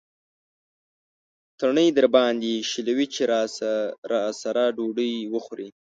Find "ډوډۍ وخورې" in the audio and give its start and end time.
4.75-5.67